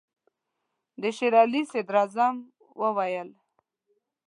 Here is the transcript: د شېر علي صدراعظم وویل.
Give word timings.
د 1.01 1.03
شېر 1.17 1.33
علي 1.43 1.61
صدراعظم 1.71 2.35
وویل. 2.81 3.29